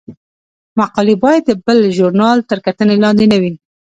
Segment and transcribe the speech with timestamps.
[0.79, 3.53] مقالې باید د بل ژورنال تر کتنې لاندې نه وي.